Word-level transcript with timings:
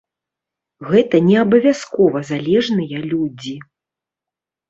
Гэта 0.91 1.19
не 1.27 1.35
абавязкова 1.43 2.23
залежныя 2.31 2.97
людзі. 3.13 3.53